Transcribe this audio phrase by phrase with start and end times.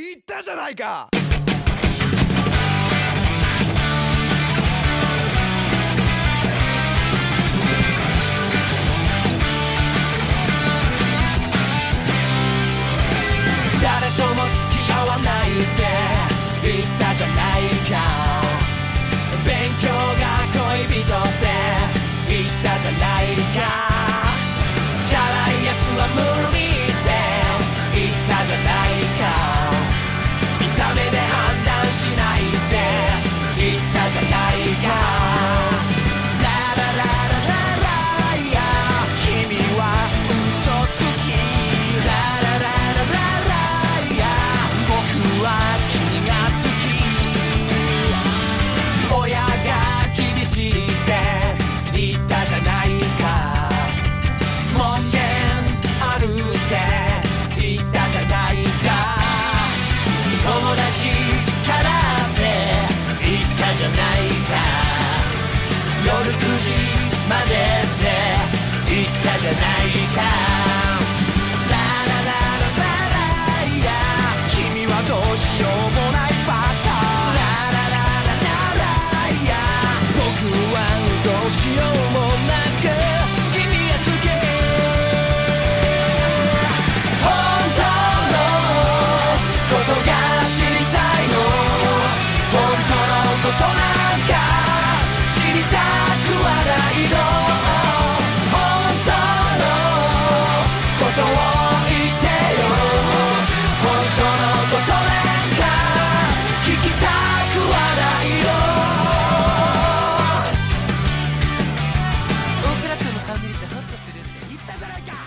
[0.00, 1.10] 言ったじゃないか。
[13.82, 15.84] 誰とも付き合わないって
[16.62, 17.92] 言ったじゃないか。
[19.44, 21.44] 勉強が恋人って
[22.26, 23.89] 言ったじゃないか。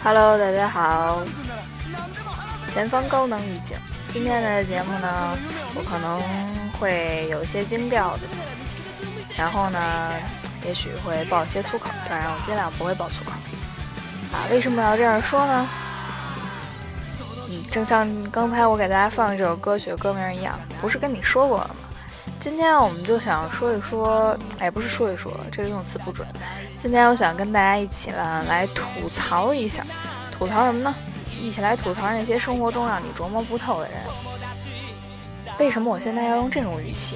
[0.03, 1.23] Hello，大家好，
[2.67, 3.77] 前方高能预警。
[4.09, 5.37] 今天的节目呢，
[5.73, 6.21] 我可能
[6.77, 8.23] 会有一些惊调的，
[9.37, 10.11] 然后呢，
[10.65, 13.31] 也许会爆一些粗口，当然我尽量不会爆粗口。
[14.33, 15.69] 啊，为什么要这样说呢？
[17.49, 21.75] 嗯，正像刚才我给大家放的这首歌曲的歌名一样，不是跟你说过了吗？
[22.43, 26.27] 今天我们就想说一说，哎，不是说一说，这个用词不准。
[26.77, 29.81] 今天我想跟大家一起呢来吐槽一下，
[30.29, 30.93] 吐槽什么呢？
[31.41, 33.97] 一起来吐槽那些生活中让你琢磨不透的人。
[35.57, 37.15] 为什么我现在要用这种语气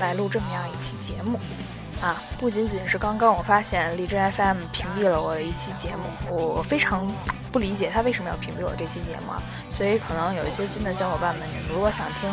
[0.00, 1.38] 来录这么样一期节目？
[2.02, 7.06] 啊，不仅仅是刚刚我发现荔枝 FM 屏蔽了我的一期节目，我非常
[7.52, 9.40] 不理解他为什么要屏蔽我这期节目啊。
[9.68, 12.28] 所以可能有一些新的小伙伴们，你们如果想听，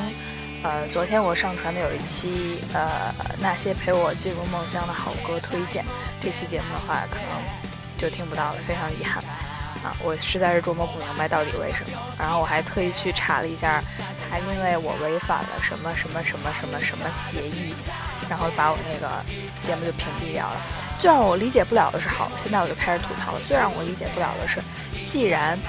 [0.63, 5.83] 呃，昨天我上传的有一期呃那些陪我进入梦乡的好歌推荐，
[6.21, 7.43] 这期节目的话可能
[7.97, 9.21] 就听不到了，非常遗憾。
[9.83, 11.99] 啊，我实在是琢磨不明白到底为什么。
[12.17, 13.83] 然后我还特意去查了一下，
[14.29, 17.75] 他因为我违反了什么什么什么什么什么协议，
[18.29, 19.21] 然后把我那个
[19.61, 20.61] 节目就屏蔽掉了。
[21.01, 23.41] 最让我理解不了的是，好，现在我就开始吐槽了。
[23.45, 24.61] 最让我理解不了的是，
[25.09, 25.59] 既然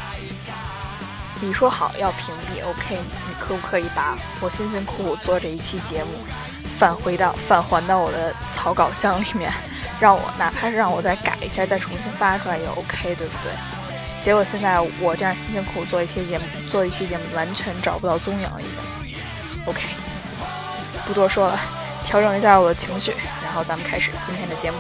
[1.45, 2.97] 你说好要屏蔽，OK，
[3.29, 6.11] 你可不可以把我辛辛苦苦做这一期节目
[6.79, 9.53] 返回到返还到我的草稿箱里面，
[10.01, 13.53] 让我哪怕是让我再改一下，再重新发出来也 OK，对不对？
[14.23, 19.19] 结果现在我这样辛辛苦苦做一期节目，做一期节目完全找不到踪影了，已经。
[19.67, 19.83] OK，
[21.07, 21.61] 不多说了，
[22.07, 23.13] 调整一下我的情绪，
[23.45, 24.79] 然后咱们开始今天的节目。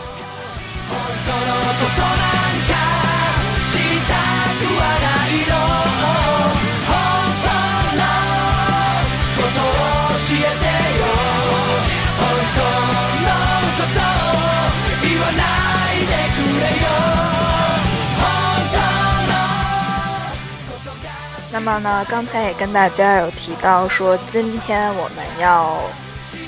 [21.64, 25.80] 那么呢，刚才也跟大家有提到说，今天我们要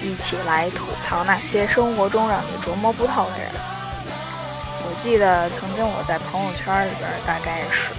[0.03, 3.49] 一起来吐槽那些生活中让你琢磨不透的人。
[4.85, 7.93] 我记得曾经我在朋友圈里边，大概是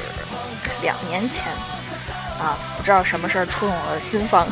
[0.83, 1.47] 两年前
[2.39, 4.47] 啊，不知道什么事儿触动我的心房。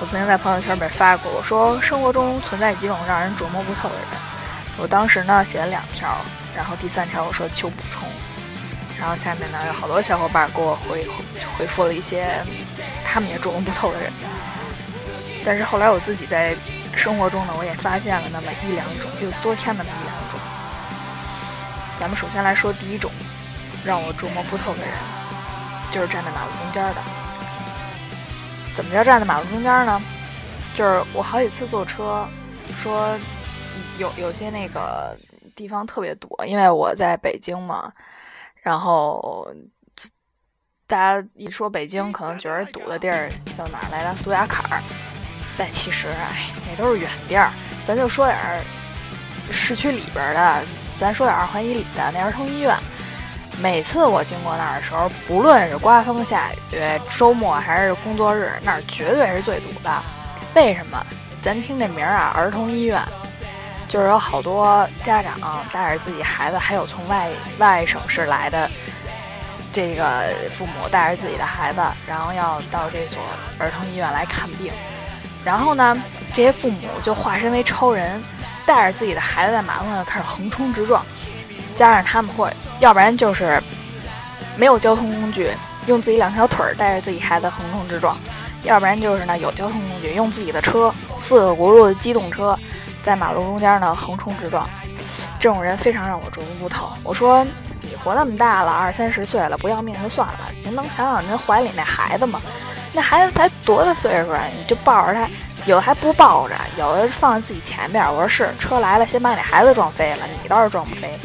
[0.00, 4.04] 我曾经在朋友圈里边发过，我说生活中存在几种让人琢磨不透的人。
[4.76, 6.14] 我当时呢写了两条，
[6.54, 8.06] 然后第三条我说求补充。
[9.00, 11.04] 然后下面呢有好多小伙伴给我回
[11.56, 12.26] 回复了一些
[13.02, 14.12] 他们也琢磨不透的人，
[15.44, 16.54] 但是后来我自己在
[16.94, 20.38] 生活中呢，我也发现了那么一两种，又多添那么一两种。
[21.98, 23.10] 咱们首先来说第一种，
[23.84, 24.92] 让我琢磨不透的人，
[25.90, 27.02] 就是站在马路中间的。
[28.76, 30.00] 怎么叫站在马路中间呢？
[30.76, 32.28] 就是我好几次坐车，
[32.82, 33.18] 说
[33.98, 35.16] 有有些那个
[35.56, 37.90] 地方特别堵，因为我在北京嘛。
[38.62, 39.46] 然后
[40.86, 44.22] 大家一说北京，可能觉得堵的地儿叫哪儿来着？
[44.22, 44.82] 杜家坎儿。
[45.56, 47.50] 但其实，哎，那都是远地儿。
[47.84, 48.62] 咱就说点儿
[49.50, 50.64] 市区里边的，
[50.96, 52.76] 咱说点二环以里的那儿童医院。
[53.60, 60.02] 每次我经过那儿的时候，不论是刮风下雨、周末还是工作日，那儿绝对是最堵的。
[60.54, 61.04] 为什么？
[61.42, 63.02] 咱听这名儿啊，儿童医院，
[63.90, 65.36] 就是有好多家长
[65.72, 67.28] 带着自己孩子，还有从外
[67.58, 68.70] 外省市来的。
[69.72, 73.20] 这个父母带着自己的孩子，然后要到这所
[73.56, 74.72] 儿童医院来看病，
[75.44, 75.96] 然后呢，
[76.34, 78.20] 这些父母就化身为超人，
[78.66, 81.06] 带着自己的孩子在马路上开始横冲直撞，
[81.72, 82.50] 加上他们或
[82.80, 83.62] 要不然就是
[84.56, 85.52] 没有交通工具，
[85.86, 88.18] 用自己两条腿儿带着自己孩子横冲直撞，
[88.64, 92.58] 要不然就是呢有交通工具，用自己的车四个轱辘的机动车
[93.04, 94.68] 在马路中间呢横冲直撞，
[95.38, 96.90] 这种人非常让我琢磨不透。
[97.02, 97.90] 我说你。
[98.02, 100.50] 活那么大了，二三十岁了，不要命就算了。
[100.64, 102.40] 您能想想您怀里那孩子吗？
[102.94, 104.44] 那孩子才多大岁数啊？
[104.56, 105.28] 你就抱着他，
[105.66, 108.02] 有的还不抱着，有的放在自己前边。
[108.10, 111.18] 我说是，车来了，先把你孩子撞飞了，你倒是撞不飞。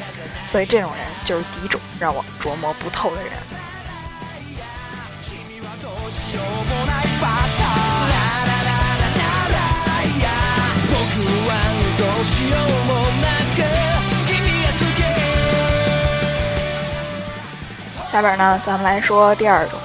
[0.45, 3.31] 所以这种人就是第一种让我琢磨不透的人。
[18.15, 19.77] 下边呢，咱们来说第二种。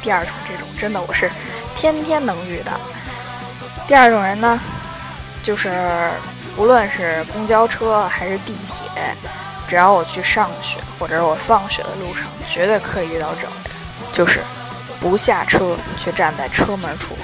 [0.00, 1.28] 第二种这种真的我是
[1.74, 2.70] 天天能遇的。
[3.88, 4.60] 第二种人呢，
[5.42, 6.08] 就是
[6.54, 9.12] 不论是公交车还是地铁，
[9.66, 13.72] 只要我去上学或者我放学的路上，绝对可以遇到这种人，
[14.12, 14.38] 就是
[15.00, 17.16] 不下车却站在车门处。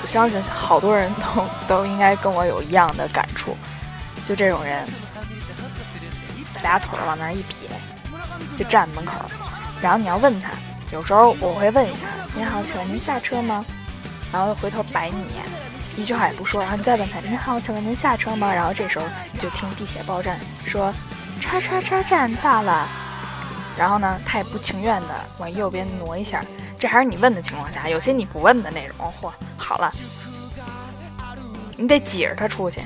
[0.00, 1.46] 我相信好多人都
[1.76, 3.54] 都应该跟我有一样的感触。
[4.26, 4.88] 就这种人，
[6.62, 7.68] 俩腿往那一撇。
[8.56, 9.14] 就站门口，
[9.80, 10.50] 然后你要问他，
[10.92, 13.64] 有时候我会问一下：“您好，请问您下车吗？”
[14.32, 15.16] 然后回头白你
[15.96, 16.60] 一，句话也不说。
[16.60, 20.92] 然后你再问他：“您好，请问您下车吗？”然后这时候你就听地铁报站说
[21.40, 22.86] ：“叉叉叉站到了。”
[23.78, 25.08] 然后呢，他也不情愿的
[25.38, 26.44] 往右边挪一下。
[26.78, 29.92] 这还是你问的情况下，有些你不问的那种，嚯，好了，
[31.76, 32.80] 你得挤着他出去。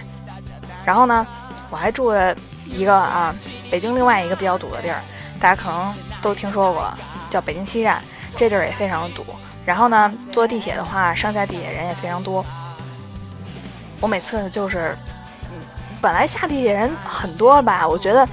[0.85, 1.27] 然后呢，
[1.71, 2.35] 我还住了
[2.67, 3.35] 一个啊，
[3.71, 5.01] 北京另外一个比较堵的地儿。
[5.43, 5.93] 大家可能
[6.23, 6.89] 都听说过，
[7.29, 8.01] 叫北京西站，
[8.37, 9.27] 这地儿也非常的堵。
[9.67, 12.47] 然后呢，坐地铁的话，上下地铁人也非常多。
[13.99, 14.97] 我每次就是，
[16.01, 18.25] 本来下地铁人很多吧，我觉得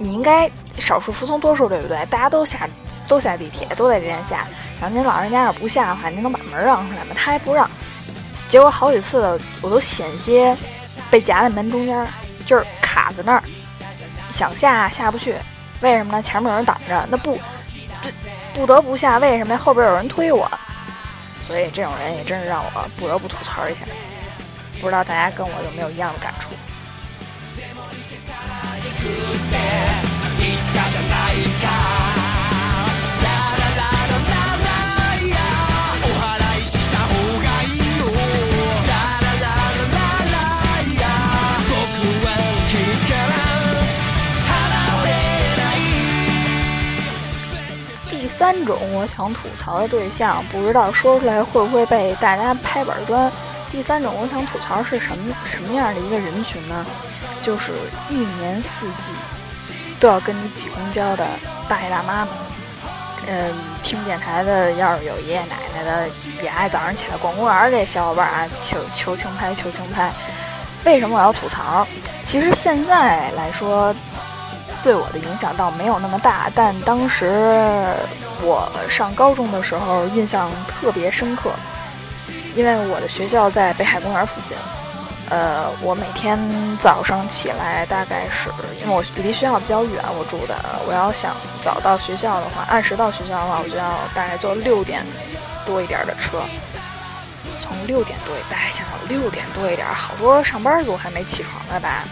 [0.00, 2.04] 你应该少数服从多数，对不对？
[2.06, 2.68] 大家都下
[3.06, 4.44] 都下地铁，都在这站下。
[4.80, 7.14] 然后您老人家要不下的话，您能把门让出来吗？
[7.14, 7.70] 他还不让。
[8.48, 10.56] 结果好几次我都险些
[11.12, 12.04] 被夹在门中间，
[12.44, 13.42] 就是卡在那儿，
[14.32, 15.36] 想下下不去。
[15.80, 16.22] 为什么呢？
[16.22, 17.40] 前面有人挡着，那不，
[18.02, 18.12] 这
[18.52, 19.18] 不得不下。
[19.18, 19.58] 为什么呀？
[19.58, 20.50] 后边有人推我，
[21.40, 23.80] 所以这种人也真是让我不得不吐槽一下。
[24.80, 26.50] 不知道大家跟我有没有一样的感触？
[48.40, 53.30] 三种我想吐槽的对象，不知道说出来会不会被大家拍板砖。
[53.70, 56.86] 第三种我想吐槽是什么什么样的一个人群呢？
[57.42, 57.70] 就是
[58.08, 59.12] 一年四季
[60.00, 61.26] 都要跟你挤公交的
[61.68, 62.28] 大爷大妈们。
[63.26, 66.08] 嗯，听电台的要是有爷爷奶奶的，
[66.42, 70.10] 也爱早上起来逛公园这小伙伴啊，求求轻拍，求轻拍。
[70.86, 71.86] 为什么我要吐槽？
[72.24, 73.94] 其实现在来说。
[74.82, 77.94] 对我的影响倒没有那么大，但当时
[78.42, 81.50] 我上高中的时候印象特别深刻，
[82.54, 84.56] 因为我的学校在北海公园附近。
[85.28, 86.36] 呃，我每天
[86.76, 88.50] 早上起来，大概是
[88.82, 90.56] 因为我离学校比较远，我住的，
[90.88, 95.06] 我要想早到学校的话，按时到学校的话，我就要大概坐六点
[95.64, 96.42] 多一点的车。
[97.60, 102.02] 从六点多，大家想想，六点多一点，好多上班族还没起床呢吧，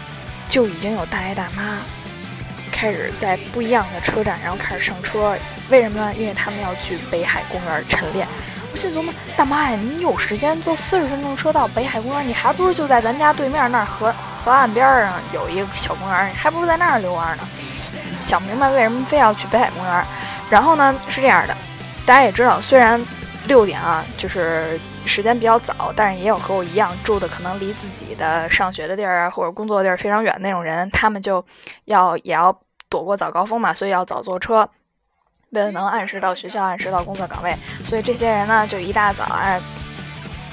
[0.47, 1.79] 就已经有大爷大妈。
[2.71, 5.35] 开始在不一样的车站，然后开始上车。
[5.69, 6.13] 为什么呢？
[6.15, 8.27] 因为他们要去北海公园晨练。
[8.71, 17.47] 我心琢磨，大妈呀，你有时间坐四十分钟车到北海公园，你还不如就在咱家对面那儿河河岸边上有一个小公园，你还不如在那儿遛弯呢。
[18.19, 20.05] 想明白为什么非要去北海公园。
[20.49, 21.55] 然后呢，是这样的，
[22.05, 22.99] 大家也知道，虽然
[23.45, 31.43] 六点啊，就是时间比较早，但是也有和我一样住的可能离自己的上学的地儿啊或者工作地儿非常远那种人，他们就
[31.85, 32.59] 要也要。
[32.91, 34.67] 躲过早高峰嘛，所以要早坐车。
[35.51, 39.59] 为了能按时到学校、按时到工作岗位，所以这些人呢，就一大早啊，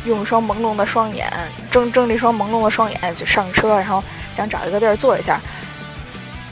[0.05, 1.31] 用双朦胧的双眼，
[1.71, 5.41] 睁睁着一双朦胧的双眼就上车，然后想找一个地儿坐一下。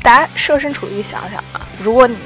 [0.02, 2.16] 大家设身处地想想啊，如果你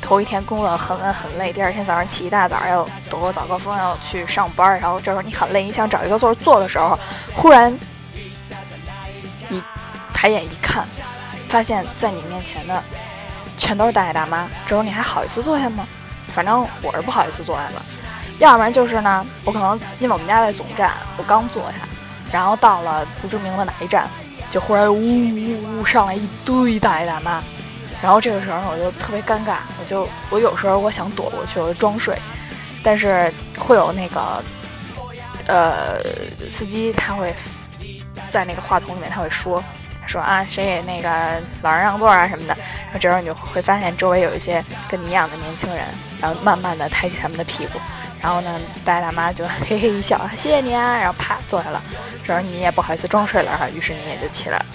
[0.00, 6.98] 头一天工作很晚很累，第二天早上起一大早要躲过早高峰要去上班，然后这时候你很累，你想找一个座坐的时候，
[7.34, 7.78] 忽然
[9.48, 9.62] 你
[10.14, 10.86] 抬眼一看，
[11.48, 12.82] 发现在你面前的
[13.58, 15.86] 全都是大爷大妈，这时候你还好意思坐下吗？
[16.32, 17.82] 反正我是不好意思坐下了。
[18.38, 21.78] 要不然就是呢，我可能因为我们家在总站，我刚坐下，
[22.32, 24.08] 然后到了不知名的哪一站。
[24.50, 27.42] 就忽然呜呜呜上来一堆大爷大妈，
[28.02, 32.18] 然后这个时候我就特别尴尬，我就我有时候我想躲过去，我就装睡，
[32.82, 34.42] 但是会有那个
[35.46, 36.00] 呃
[36.48, 37.36] 司机他会
[38.30, 39.62] 在那个话筒里面他会说
[40.08, 45.84] 说啊谁给那个老人让座啊什么的，然后这时候你就会发现周围有一些跟你一样的年轻人，
[46.20, 47.78] 然后慢慢的抬起他们的屁股。
[48.20, 51.80] 然后呢，大爷大妈就嘿嘿一笑，谢谢你啊，然后啪坐下了。
[52.24, 54.66] 这时候你也不好意思装睡了哈，于是你也就起来了。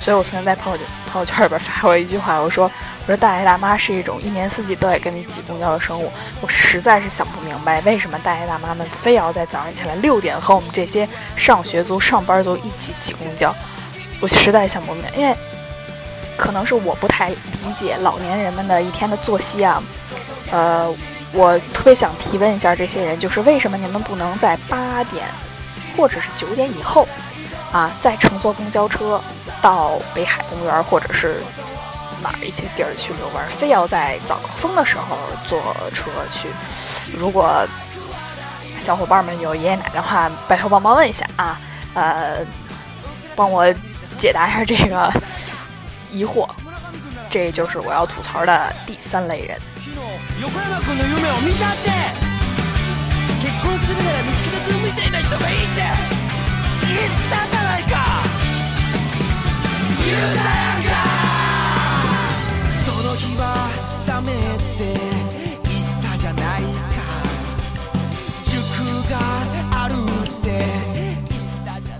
[0.00, 6.10] 所以我曾经在朋友圈朋友圈里边发过一句话，我说我说大爷大妈是一种一年四季都得跟你挤公交的生物。
[6.40, 13.54] 我实在是想不明白，为什么大爷大妈们非要在早上起来六点和我们这些上学族、上班族一起挤公交？
[14.22, 15.36] 我实在想不明白，因为
[16.38, 17.36] 可能是我不太理
[17.76, 19.82] 解老年人们的一天的作息啊，
[20.50, 20.90] 呃。
[21.34, 25.24] 我特别想提问一下这些人，就是为什么你们不能在八点
[25.96, 27.08] 或者是九点以后
[27.72, 29.18] 啊，再乘坐公交车
[29.62, 31.40] 到北海公园或者是
[32.22, 35.16] 哪儿一些地儿去遛弯，非要在早高峰的时候
[35.48, 35.58] 坐
[35.94, 36.48] 车去？
[37.18, 37.66] 如果
[38.78, 41.58] 小伙伴们有爷爷奶奶的话，拜托帮忙问一下啊，
[41.94, 42.40] 呃，
[43.34, 43.64] 帮我
[44.21, 45.11] 解答一下这个
[46.11, 46.47] 疑惑。
[47.29, 49.57] 这就是我要吐槽的第三类人。
[50.41, 51.89] 横山君の夢を見たって
[53.41, 55.81] 結婚するなら錦田君みたいな人がいいって
[56.81, 58.23] 言ったじゃないか
[60.05, 60.89] 言うなやんか
[62.85, 63.43] その日は
[64.05, 64.35] ダメっ
[64.77, 64.93] て
[65.63, 66.97] 言ったじゃないか
[68.45, 68.53] 塾
[69.09, 69.13] が
[69.83, 69.93] ある
[70.23, 70.45] って
[71.69, 71.97] 当然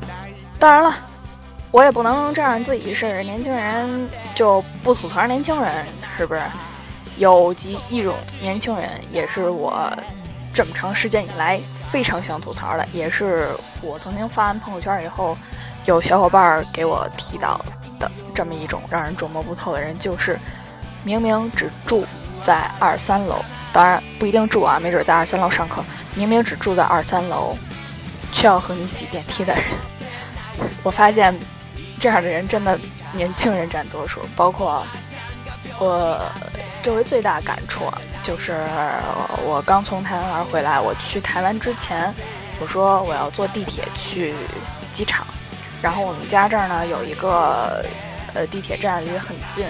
[0.59, 1.10] 了，
[1.72, 5.86] 我也不能这样，自己是年轻人就不吐槽年轻人，
[6.18, 6.42] 是不是？
[7.16, 9.90] 有几一种年轻人，也是我
[10.52, 11.58] 这么长时间以来
[11.90, 13.48] 非常想吐槽的，也是
[13.80, 15.36] 我曾经发完朋友圈以后，
[15.86, 17.58] 有小伙伴给我提到
[17.98, 20.38] 的这么一种让人琢磨不透的人，就是
[21.02, 22.04] 明明只住
[22.44, 25.82] 在二三楼，当然不一定住啊，没准在二三楼上课，
[26.14, 27.56] 明明只住在二三楼，
[28.30, 29.64] 却要和你挤电梯的人。
[30.82, 31.34] 我发现
[32.02, 32.76] 这样的人真的
[33.12, 34.84] 年轻人占多数，包括
[35.78, 36.20] 我。
[36.82, 37.84] 这回最大感触
[38.24, 38.66] 就是
[39.46, 40.80] 我刚从台湾回来。
[40.80, 42.12] 我去台湾之前，
[42.58, 44.34] 我说我要坐地铁去
[44.92, 45.24] 机场，
[45.80, 47.84] 然后我们家这儿呢有一个
[48.34, 49.64] 呃地铁站离很近，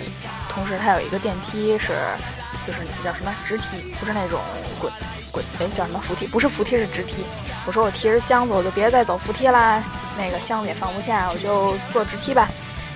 [0.49, 1.89] 同时它有一个电梯是
[2.67, 4.41] 就是那叫什么直梯，不是那种
[4.81, 4.91] 滚
[5.33, 7.25] 滚哎叫什么扶梯，不是扶梯是直梯。
[7.67, 9.83] 我说我提着箱子我就别再走扶梯啦，
[10.19, 12.49] 那个箱子也放不下，我就坐直梯吧。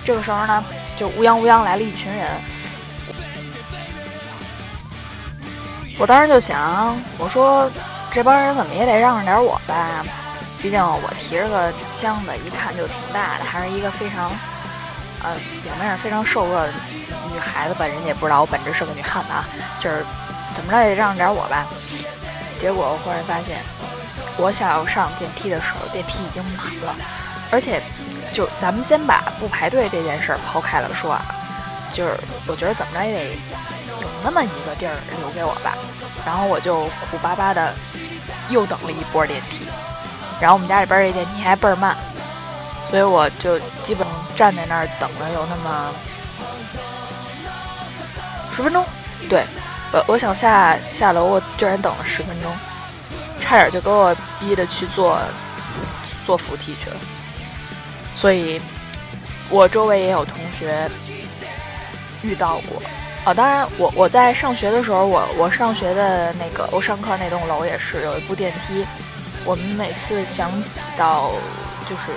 [0.05, 0.63] 这个时候呢，
[0.97, 2.27] 就乌泱乌泱来了一群人。
[5.99, 7.67] 我当时就想，我说
[8.11, 10.05] 这帮人怎么也得让着点我吧，
[10.61, 14.29] 毕竟我提着个箱子，一看就挺大的，还是一个非常，
[15.23, 16.71] 呃，表面上非常瘦弱的
[17.33, 17.85] 女孩子吧。
[17.87, 19.43] 人家也不知道我本质是个女汉子啊，
[19.79, 20.05] 就是
[20.55, 21.65] 怎么着也得让着点我吧。
[22.59, 23.61] 结果我忽然发现，
[24.37, 26.95] 我想要上电梯的时候，电梯已经满了，
[27.51, 27.81] 而且
[28.33, 31.25] 就咱们先把不排队这件事抛开了说啊，
[31.91, 33.37] 就是我觉得怎么着也得。
[33.99, 35.73] 有那么一个地儿留给我吧，
[36.23, 37.73] 然后我就苦巴巴的
[38.49, 39.65] 又等了一波电梯，
[40.39, 41.97] 然后我们家里边这电梯还倍儿慢，
[42.91, 45.91] 所以我就基本站在那儿等了有那么
[48.55, 48.85] 十分钟。
[49.27, 49.45] 对，
[49.91, 52.51] 我我想下下楼，我居然等了十分钟，
[53.39, 55.19] 差点就给我逼的去坐
[56.25, 56.95] 坐扶梯去了。
[58.15, 58.61] 所以，
[59.49, 60.89] 我周围也有同学
[62.21, 62.81] 遇到过。
[63.23, 68.85] 啊，当然，我我在上学的时候，我我上学的那个我上课那栋楼也是有一部电梯。
[69.45, 71.31] 我们每次想挤到，
[71.89, 72.11] 就是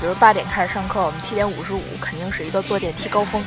[0.00, 3.42] 比如八点开始上课，我们七点五十五肯定是一个坐电梯高峰。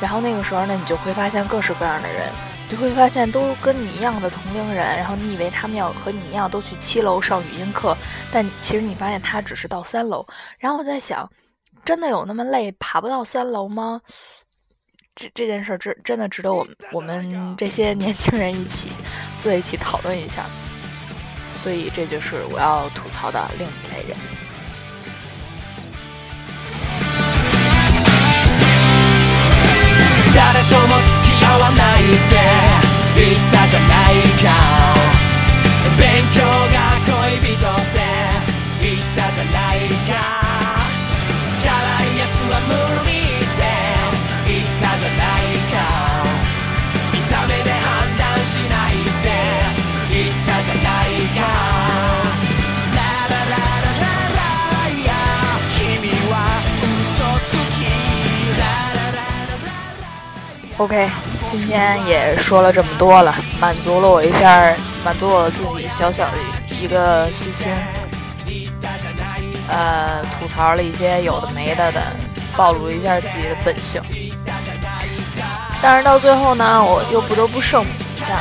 [0.00, 2.28] 然后那个时候呢，你就会发现各式各样的人，
[2.69, 4.97] 就会发现都跟你一样的同龄人。
[4.97, 7.95] 然后你以为他们要和你一样都去七楼上语音课，
[8.31, 10.25] 但其实你发现他只是到三楼。
[10.57, 11.29] 然后我在想，
[11.83, 14.01] 真的有那么累，爬不到三楼吗？
[15.15, 18.89] 这这件事真真的值得我们我们这些年轻人一起
[19.41, 20.43] 坐一起讨论一下。
[21.53, 24.17] 所以这就是我要吐槽的另一类人。
[30.35, 31.18] 誰とも付き合
[31.58, 32.34] わないって
[33.16, 34.46] 言ったじゃないか。
[35.98, 36.76] 勉強が
[37.06, 37.98] 恋人って。
[38.80, 39.78] 言ったじゃない
[40.08, 40.12] か。
[41.60, 42.72] チャラいやつは無
[43.04, 43.62] 理って
[44.48, 45.76] 言ったじゃないか。
[47.12, 49.28] 見た目で判断しないって
[50.08, 51.38] 言ったじゃないか。
[52.96, 54.40] ララララララ
[54.88, 55.12] いや
[55.76, 56.34] 君は
[56.80, 56.88] 嘘
[57.44, 57.78] つき。
[58.56, 58.64] ラ
[58.96, 59.60] ラララ
[60.00, 60.82] ラ。
[60.82, 60.94] OK，
[61.50, 64.72] 今天也说了这么多了，满足了我一下，
[65.04, 66.38] 满足我自己小小的
[66.80, 67.72] 一个私心。
[69.68, 72.00] 呃，吐槽了一些有的没的的，
[72.56, 74.00] 暴露一下自己的本性。
[75.82, 78.36] 但是到最后呢，我又不得不圣母一下。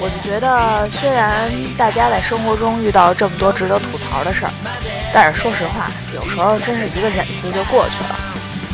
[0.00, 4.50] 我就觉得，虽然大家在生活中遇到这么多值得吐槽的事儿，
[5.12, 8.18] 但是说实话，有时候真是一个忍字就过去了。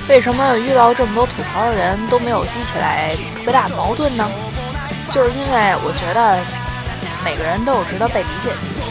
[0.09, 4.27] 为什么遇到这么多吐槽的人都没有激起来特别大的矛盾呢？
[5.11, 6.41] 就是因为我觉得
[7.25, 8.88] 每个人都有值得被理解的地方。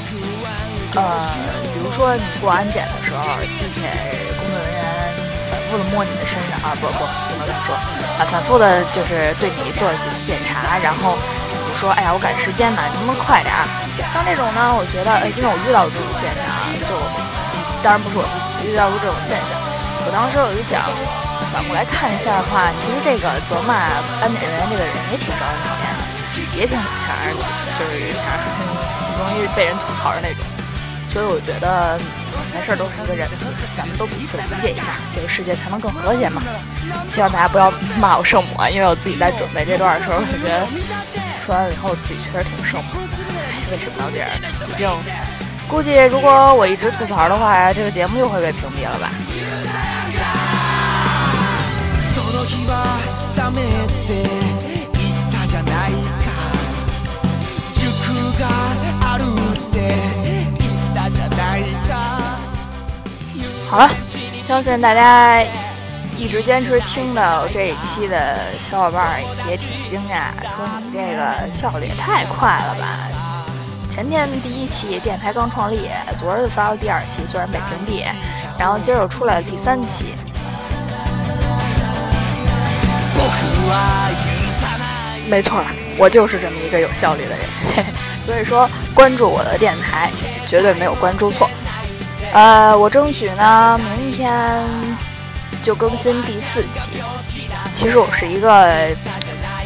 [0.97, 1.25] 呃，
[1.73, 3.89] 比如说你过安检的时候，地铁
[4.37, 4.81] 工作人员
[5.49, 7.73] 反复的摸你的身上啊，不不不能这么说
[8.17, 13.49] 啊，反复的就是对你做了几次检查，然后你说哎呀我赶时间呢，能不能快点？
[14.13, 16.93] 像这种呢，我觉得呃，因为我遇到过这种现象啊，就
[17.81, 19.57] 当然不是我自己遇到过这种现象，
[20.07, 20.87] 我当时我就想
[21.51, 23.75] 反过来看一下的话，其实这个责骂
[24.23, 26.01] 安检人员这个人也挺招人讨厌的，
[26.55, 27.35] 也挺想让人
[27.75, 28.55] 就是想让人
[29.19, 30.39] 容易被人吐槽的那种。
[31.11, 31.99] 所以我觉得
[32.53, 36.41] 凡事都是一个人字，咱们都彼此理解一下，这个世界才能更和谐嘛。
[37.09, 37.67] 希望大家不要
[37.99, 40.63] 骂我圣母啊，因为我自己在准备这段的时候，我觉得
[41.43, 44.47] 说完了以后自己确实挺圣母的，也挺到底儿的。
[44.67, 44.87] 毕竟
[45.67, 49.11] 估计如果我一直吐槽的话，这个节目又会被屏蔽了吧。
[52.46, 52.98] 日は
[53.36, 53.64] ダメっ
[54.06, 54.22] て
[54.92, 56.26] 言ったじゃないか
[57.74, 57.80] 塾
[58.38, 58.46] が
[59.12, 59.94] あるって
[60.58, 61.90] 言ったじゃないか
[63.70, 63.90] 好了，
[64.46, 65.42] 相信大家
[66.16, 73.08] 一直坚持听到这一期的小伙伴儿也挺惊讶，说你这个效率也太快了吧！
[73.90, 78.04] 前天第一期电台刚创立，昨儿就发了第二期，虽然被屏蔽，
[78.58, 80.06] 然后今儿又出来了第三期。
[85.29, 85.61] 没错，
[85.97, 87.85] 我就是这么一个有效率的人，
[88.25, 90.09] 所以说关注我的电台
[90.45, 91.49] 绝对没有关注错。
[92.33, 94.63] 呃，我争取呢明天
[95.61, 96.91] 就更新第四期。
[97.73, 98.87] 其实我是一个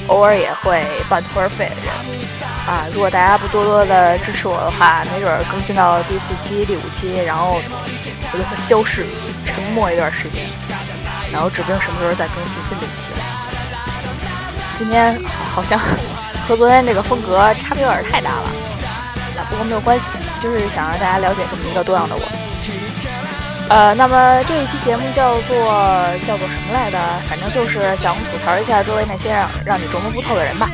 [0.07, 1.93] 偶尔也会半途而废的人
[2.67, 7.61] 啊，如果大家不多多的支持我的话，没准儿更新到第四期、第五期，然后
[8.33, 9.05] 我就会消失、
[9.45, 10.49] 沉默一段时间，
[11.31, 13.61] 然后指不定什么时候再更新新的一期了。
[14.82, 15.15] 今天
[15.54, 15.78] 好像
[16.48, 18.50] 和昨天这个风格差别有点太大了，
[19.38, 22.22] 啊，不过没有关系，就是想让大家了解这么一个多样的我。
[23.70, 25.54] 呃，那么这一期节目叫做
[26.26, 26.98] 叫做什么来着？
[27.30, 30.67] 反正就是想吐槽一下周围那些让让你琢磨不透的人吧。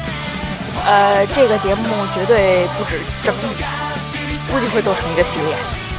[0.86, 1.84] 呃，这个节目
[2.16, 3.76] 绝对不止这么一期，
[4.50, 5.54] 估计会做成一个系列。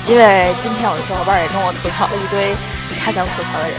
[0.08, 2.56] 因为今天我的小伙伴也跟我吐槽了一堆
[3.04, 3.76] 他想吐槽的人，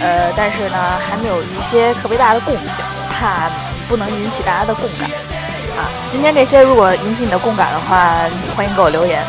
[0.00, 2.82] 呃，但是呢还没有一些特别大的共性，
[3.20, 3.50] 怕
[3.86, 5.10] 不能引起大家的共感
[5.76, 5.84] 啊。
[6.10, 8.16] 今天这些如果引起你的共感的话，
[8.56, 9.22] 欢迎给我留言。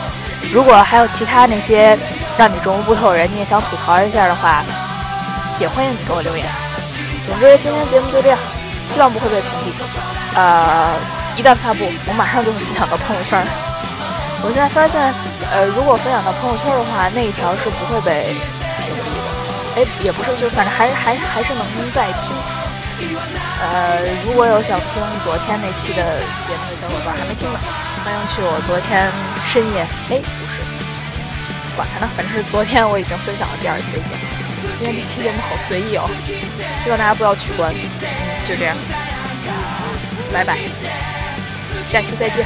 [0.53, 1.97] 如果还有其他那些
[2.37, 4.63] 让你琢磨不透的人，你也想吐槽一下的话，
[5.59, 6.45] 也欢迎你给我留言。
[7.27, 8.39] 总之，今天节目就这样，
[8.87, 9.75] 希望不会被屏蔽。
[10.33, 10.95] 呃，
[11.35, 13.45] 一旦发布，我马上就会分享到朋友圈。
[14.43, 15.13] 我现在发现，
[15.51, 18.33] 呃，如果分享到朋友圈的话，那一条是不会被
[18.81, 19.19] 屏蔽的。
[19.77, 22.33] 哎，也不是，就反正还还还是能再听。
[23.61, 27.59] 呃，如果有想听昨天那期的节目的小伙伴还没听呢，
[28.03, 29.11] 欢迎去我昨天
[29.51, 30.61] 深夜，哎，不是，
[31.75, 34.21] 管他呢，反正是昨天我已经分享了第二期的节目。
[34.77, 36.09] 今天这期节目好随意哦，
[36.83, 37.73] 希望大家不要取关。
[37.73, 37.77] 嗯，
[38.47, 38.75] 就这样，
[40.33, 40.57] 拜拜，
[41.91, 42.45] 下期再见。